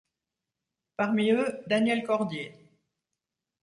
Parmi 0.97 1.29
eux, 1.29 1.45
Daniel 1.67 2.01
Cordier. 2.01 2.55